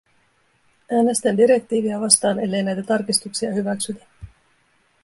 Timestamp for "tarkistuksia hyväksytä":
2.83-4.05